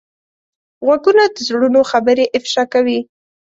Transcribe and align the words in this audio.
غوږونه 0.85 1.23
د 1.35 1.37
زړونو 1.47 1.81
خبرې 1.91 2.25
افشا 2.37 2.63
کوي 2.73 2.99